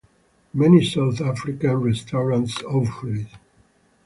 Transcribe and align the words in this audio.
Many 0.51 0.83
South 0.83 1.21
African 1.21 1.75
restaurants 1.75 2.59
offer 2.63 3.13
it. 3.13 3.27